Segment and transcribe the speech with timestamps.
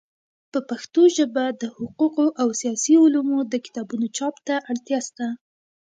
[0.51, 5.27] په پښتو ژبه د حقوقو او سیاسي علومو د کتابونو چاپ ته اړتیا سته.